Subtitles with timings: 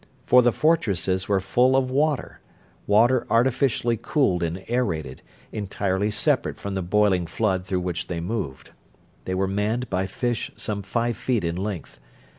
[0.25, 2.39] For the fortresses were full of water;
[2.87, 8.71] water artificially cooled and aerated, entirely separate from the boiling flood through which they moved.
[9.25, 11.99] They were manned by fish some five feet in length.